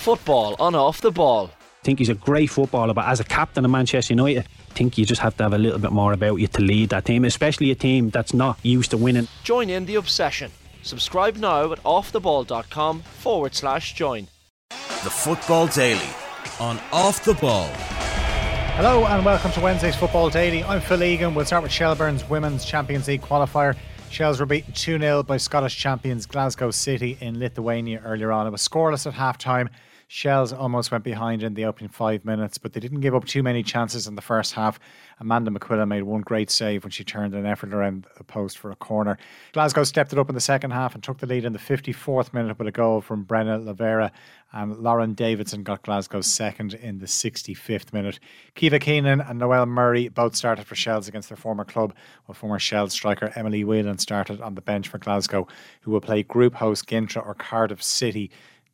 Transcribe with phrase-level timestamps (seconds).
[0.00, 1.50] Football on off the ball.
[1.52, 4.96] I think he's a great footballer, but as a captain of Manchester United, I think
[4.96, 7.26] you just have to have a little bit more about you to lead that team,
[7.26, 9.28] especially a team that's not used to winning.
[9.44, 10.52] Join in the obsession.
[10.82, 14.28] Subscribe now at offtheball.com forward slash join.
[14.70, 16.08] The Football Daily
[16.58, 17.68] on Off the Ball.
[18.76, 20.64] Hello and welcome to Wednesday's Football Daily.
[20.64, 21.34] I'm Phil Egan.
[21.34, 23.76] We'll start with Shelbourne's Women's Champions League qualifier.
[24.10, 28.44] Shels were beaten 2 0 by Scottish champions Glasgow City in Lithuania earlier on.
[28.44, 29.70] It was scoreless at half time.
[30.12, 33.44] Shels almost went behind in the opening five minutes, but they didn't give up too
[33.44, 34.80] many chances in the first half.
[35.20, 38.72] Amanda McQuillan made one great save when she turned an effort around the post for
[38.72, 39.18] a corner.
[39.52, 42.34] Glasgow stepped it up in the second half and took the lead in the 54th
[42.34, 44.10] minute with a goal from Brenna Lavera,
[44.52, 48.18] and Lauren Davidson got Glasgow's second in the 65th minute.
[48.56, 52.58] Keeva Keenan and Noelle Murray both started for Shels against their former club, while former
[52.58, 55.46] Shels striker Emily Whelan started on the bench for Glasgow,
[55.82, 58.28] who will play group host Gintra or Cardiff City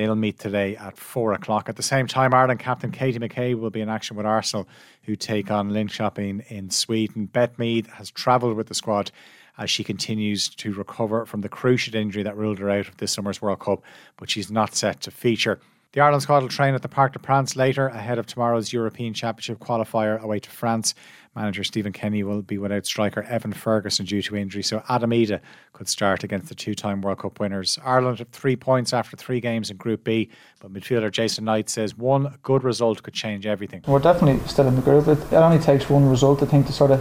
[0.00, 1.68] They'll meet today at four o'clock.
[1.68, 4.66] At the same time, Ireland captain Katie McCabe will be in action with Arsenal,
[5.02, 7.26] who take on Linköping in Sweden.
[7.26, 9.10] Beth Mead has travelled with the squad
[9.58, 13.12] as she continues to recover from the cruciate injury that ruled her out of this
[13.12, 13.82] summer's World Cup,
[14.16, 15.60] but she's not set to feature.
[15.92, 19.12] The Ireland squad will train at the Parc des Princes later ahead of tomorrow's European
[19.12, 20.94] Championship qualifier away to France.
[21.34, 25.40] Manager Stephen Kenny will be without striker Evan Ferguson due to injury, so Adam Idah
[25.72, 27.76] could start against the two time World Cup winners.
[27.84, 31.96] Ireland have three points after three games in Group B, but midfielder Jason Knight says
[31.96, 33.82] one good result could change everything.
[33.88, 35.08] We're definitely still in the group.
[35.08, 37.00] It only takes one result, I think, to sort of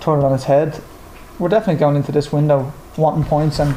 [0.00, 0.82] turn it on its head.
[1.38, 3.76] We're definitely going into this window wanting points and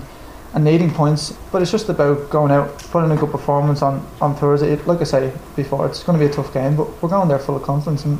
[0.54, 1.38] and needing points.
[1.52, 4.76] But it's just about going out, putting a good performance on, on Thursday.
[4.84, 7.40] like I say before, it's going to be a tough game, but we're going there
[7.40, 8.20] full of confidence and,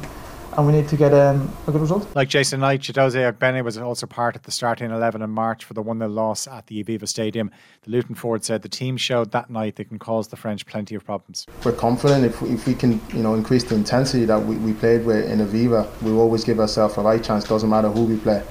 [0.54, 2.08] and we need to get um, a good result.
[2.16, 5.74] Like Jason Knight, Chiedozie Ogbene was also part of the starting 11 in March for
[5.74, 7.52] the 1 0 loss at the Aviva Stadium.
[7.84, 10.96] The Luton forward said the team showed that night they can cause the French plenty
[10.96, 11.46] of problems.
[11.64, 15.06] We're confident if, if we can you know increase the intensity that we, we played
[15.06, 18.44] with in Aviva, we always give ourselves a right chance, doesn't matter who we play.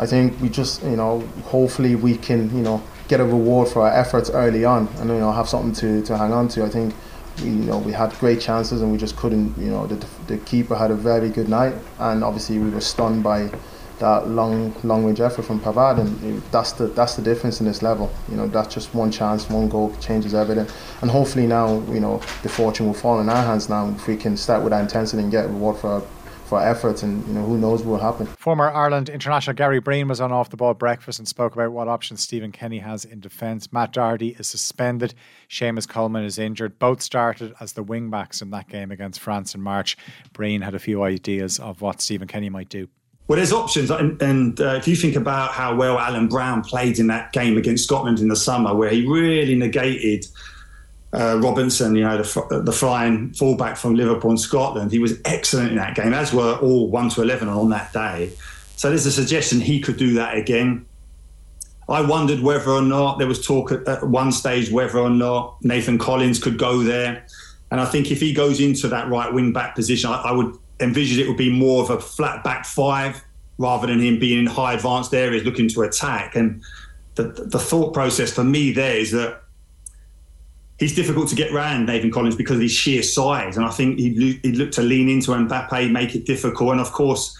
[0.00, 3.82] I think we just, you know, hopefully we can, you know, get a reward for
[3.82, 6.64] our efforts early on and you know have something to, to hang on to.
[6.64, 6.94] I think
[7.42, 9.58] we, you know we had great chances and we just couldn't.
[9.58, 9.98] You know the
[10.28, 13.50] the keeper had a very good night and obviously we were stunned by
[13.98, 17.82] that long long range effort from Pavard and that's the that's the difference in this
[17.82, 18.12] level.
[18.30, 20.68] You know that's just one chance, one goal changes everything.
[21.02, 24.16] And hopefully now you know the fortune will fall in our hands now if we
[24.16, 26.02] can start with our intensity and get a reward for our
[26.50, 28.26] for efforts, and you know who knows what will happen.
[28.26, 31.86] Former Ireland international Gary Breen was on off the ball breakfast and spoke about what
[31.86, 33.72] options Stephen Kenny has in defence.
[33.72, 35.14] Matt Doherty is suspended.
[35.48, 36.78] Seamus Coleman is injured.
[36.80, 39.96] Both started as the wing backs in that game against France in March.
[40.32, 42.88] Breen had a few ideas of what Stephen Kenny might do.
[43.28, 46.98] Well, there's options, and, and uh, if you think about how well Alan Browne played
[46.98, 50.26] in that game against Scotland in the summer, where he really negated
[51.12, 55.70] uh, Robinson, you know, the, the flying fullback from Liverpool and Scotland, he was excellent
[55.70, 58.30] in that game, as were all 1 to 11 on that day.
[58.76, 60.86] So there's a suggestion he could do that again.
[61.88, 65.98] I wondered whether or not there was talk at, one stage whether or not Nathan
[65.98, 67.26] Collins could go there.
[67.72, 70.56] And I think if he goes into that right wing back position, I, I would
[70.78, 73.22] envision it would be more of a flat back five
[73.58, 76.36] rather than him being in high advanced areas looking to attack.
[76.36, 76.62] And
[77.16, 79.42] the, the thought process for me there is that
[80.80, 83.56] he's difficult to get round, Nathan Collins, because of his sheer size.
[83.56, 86.72] And I think he'd, he'd look to lean into Mbappe, make it difficult.
[86.72, 87.38] And of course,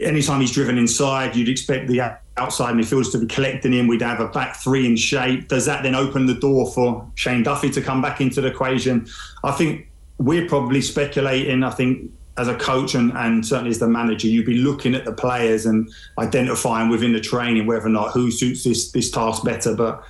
[0.00, 3.86] anytime he's driven inside, you'd expect the outside midfielders to be collecting him.
[3.86, 5.48] We'd have a back three in shape.
[5.48, 9.06] Does that then open the door for Shane Duffy to come back into the equation?
[9.44, 9.88] I think
[10.18, 11.62] we're probably speculating.
[11.62, 15.04] I think as a coach and, and certainly as the manager, you'd be looking at
[15.04, 15.88] the players and
[16.18, 19.74] identifying within the training whether or not who suits this this task better.
[19.74, 20.02] But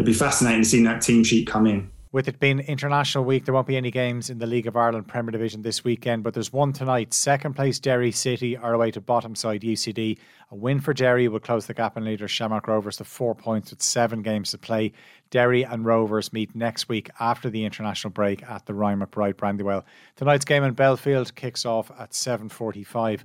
[0.00, 1.90] it'd be fascinating seeing that team sheet come in.
[2.10, 5.06] With it being International Week, there won't be any games in the League of Ireland
[5.06, 7.12] Premier Division this weekend, but there's one tonight.
[7.14, 10.18] Second place Derry City are away to bottom side UCD.
[10.50, 13.70] A win for Derry would close the gap in leader Shamrock Rovers to four points
[13.70, 14.92] with seven games to play.
[15.28, 19.84] Derry and Rovers meet next week after the international break at the Ryan McBride Brandywell.
[20.16, 23.20] Tonight's game in Belfield kicks off at 7.45.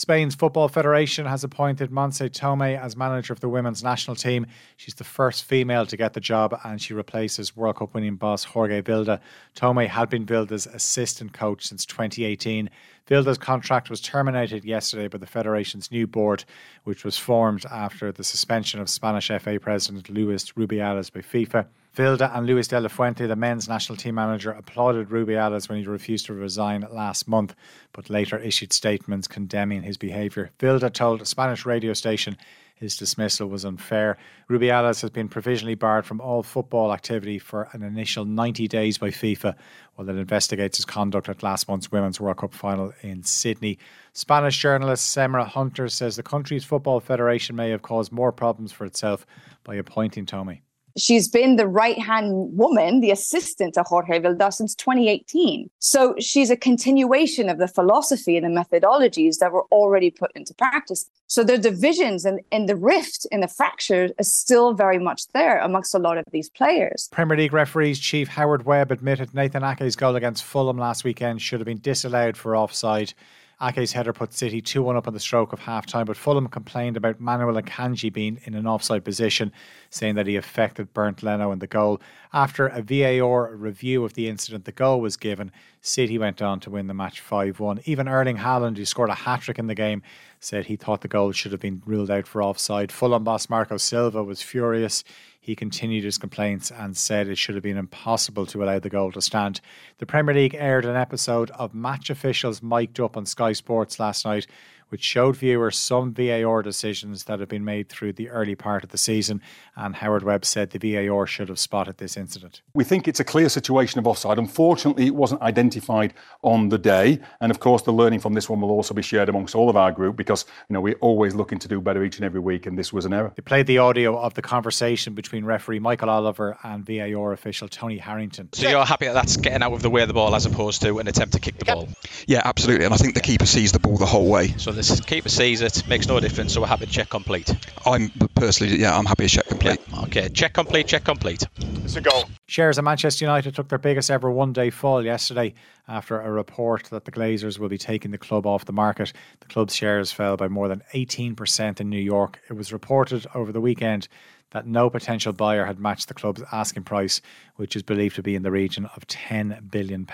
[0.00, 4.46] Spain's Football Federation has appointed Montse Tomé as manager of the women's national team.
[4.78, 8.44] She's the first female to get the job and she replaces World Cup winning boss
[8.44, 9.20] Jorge Vilda.
[9.54, 12.70] Tomé had been Vilda's assistant coach since 2018.
[13.10, 16.46] Vilda's contract was terminated yesterday by the Federation's new board,
[16.84, 21.66] which was formed after the suspension of Spanish FA President Luis Rubiales by FIFA.
[21.96, 25.86] Vilda and Luis de la Fuente, the men's national team manager, applauded Rubiales when he
[25.86, 27.54] refused to resign last month,
[27.92, 30.52] but later issued statements condemning his behaviour.
[30.60, 32.36] Vilda told a Spanish radio station
[32.76, 34.16] his dismissal was unfair.
[34.48, 39.08] Rubiales has been provisionally barred from all football activity for an initial 90 days by
[39.08, 39.56] FIFA
[39.96, 43.78] while it investigates his conduct at last month's Women's World Cup final in Sydney.
[44.12, 48.84] Spanish journalist Semra Hunter says the country's football federation may have caused more problems for
[48.84, 49.26] itself
[49.64, 50.60] by appointing Tomé
[51.00, 55.70] she's been the right hand woman, the assistant to Jorge Vilda since 2018.
[55.78, 60.54] So she's a continuation of the philosophy and the methodologies that were already put into
[60.54, 61.08] practice.
[61.26, 65.60] So the divisions and, and the rift and the fracture is still very much there
[65.60, 67.08] amongst a lot of these players.
[67.12, 71.60] Premier League referees chief Howard Webb admitted Nathan Ake's goal against Fulham last weekend should
[71.60, 73.14] have been disallowed for offside.
[73.62, 76.48] Ake's header put City 2 1 up on the stroke of half time, but Fulham
[76.48, 79.52] complained about Manuel Akanji being in an offside position,
[79.90, 82.00] saying that he affected Bernd Leno in the goal.
[82.32, 85.52] After a VAR review of the incident, the goal was given.
[85.82, 87.80] City went on to win the match 5 1.
[87.84, 90.02] Even Erling Haaland, who scored a hat trick in the game,
[90.38, 92.90] said he thought the goal should have been ruled out for offside.
[92.90, 95.04] Fulham boss Marco Silva was furious.
[95.42, 99.10] He continued his complaints and said it should have been impossible to allow the goal
[99.12, 99.62] to stand.
[99.96, 104.26] The Premier League aired an episode of Match Officials Mic'd Up on Sky Sports last
[104.26, 104.46] night,
[104.90, 108.90] which showed viewers some VAR decisions that have been made through the early part of
[108.90, 109.40] the season.
[109.76, 112.62] And Howard Webb said the VAR should have spotted this incident.
[112.74, 114.38] We think it's a clear situation of offside.
[114.38, 117.20] Unfortunately, it wasn't identified on the day.
[117.40, 119.76] And of course, the learning from this one will also be shared amongst all of
[119.76, 122.66] our group because you know we're always looking to do better each and every week.
[122.66, 123.32] And this was an error.
[123.34, 127.98] They played the audio of the conversation between referee Michael Oliver and VAR official Tony
[127.98, 128.48] Harrington.
[128.52, 130.82] So you're happy that that's getting out of the way of the ball as opposed
[130.82, 131.88] to an attempt to kick the ball?
[132.26, 132.84] Yeah, absolutely.
[132.84, 134.48] And I think the keeper sees the ball the whole way.
[134.56, 137.54] So the keeper sees it, makes no difference, so we're happy to check complete.
[137.86, 139.80] I'm personally, yeah, I'm happy to check complete.
[139.88, 140.02] Yeah.
[140.02, 141.46] Okay, check complete, check complete.
[141.84, 142.24] It's a goal.
[142.46, 145.54] Shares of Manchester United took their biggest ever one day fall yesterday
[145.88, 149.12] after a report that the Glazers will be taking the club off the market.
[149.40, 152.40] The club's shares fell by more than 18% in New York.
[152.48, 154.08] It was reported over the weekend
[154.50, 157.20] that no potential buyer had matched the club's asking price,
[157.56, 160.06] which is believed to be in the region of £10 billion.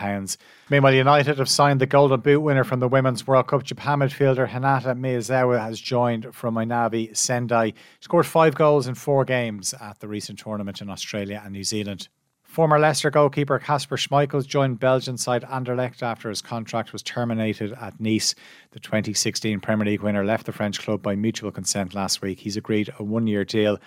[0.71, 3.63] Meanwhile, United have signed the Golden Boot winner from the Women's World Cup.
[3.63, 7.73] Japan midfielder Hinata Miyazawa has joined from Mynavi Sendai.
[8.01, 12.09] Scored five goals in four games at the recent tournament in Australia and New Zealand.
[12.45, 18.01] Former Leicester goalkeeper Kasper Schmeichel joined Belgian side Anderlecht after his contract was terminated at
[18.01, 18.35] Nice.
[18.71, 22.41] The 2016 Premier League winner left the French club by mutual consent last week.
[22.41, 23.79] He's agreed a one year deal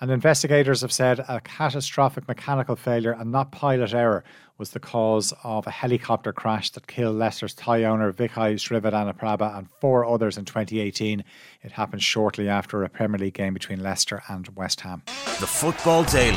[0.00, 4.24] and investigators have said a catastrophic mechanical failure and not pilot error
[4.58, 9.68] was the cause of a helicopter crash that killed Leicester's Thai owner Vichai Srivaddhanaprabha and
[9.80, 11.22] four others in 2018.
[11.62, 15.02] It happened shortly after a Premier League game between Leicester and West Ham.
[15.40, 16.36] The Football Daily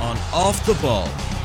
[0.00, 1.39] on Off the Ball.